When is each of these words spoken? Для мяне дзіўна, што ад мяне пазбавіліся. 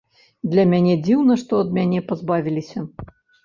Для 0.53 0.63
мяне 0.71 0.95
дзіўна, 1.03 1.39
што 1.43 1.61
ад 1.67 1.77
мяне 1.79 2.05
пазбавіліся. 2.11 2.87